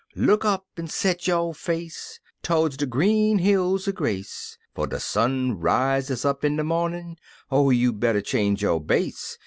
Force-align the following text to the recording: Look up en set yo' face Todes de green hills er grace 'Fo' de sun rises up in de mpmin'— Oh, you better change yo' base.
Look 0.15 0.43
up 0.43 0.65
en 0.79 0.87
set 0.87 1.27
yo' 1.27 1.53
face 1.53 2.19
Todes 2.41 2.75
de 2.75 2.87
green 2.87 3.37
hills 3.37 3.87
er 3.87 3.91
grace 3.91 4.57
'Fo' 4.73 4.87
de 4.87 4.99
sun 4.99 5.59
rises 5.59 6.25
up 6.25 6.43
in 6.43 6.55
de 6.55 6.63
mpmin'— 6.63 7.17
Oh, 7.51 7.69
you 7.69 7.93
better 7.93 8.21
change 8.21 8.63
yo' 8.63 8.79
base. 8.79 9.37